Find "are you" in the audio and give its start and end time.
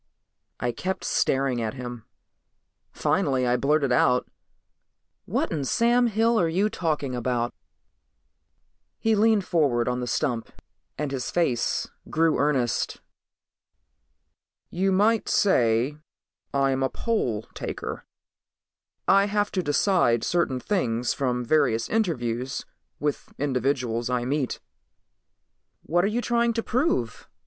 6.39-6.71, 26.03-26.21